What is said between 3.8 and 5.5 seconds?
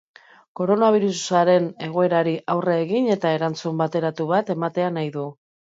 bateratu bat ematea nahi du.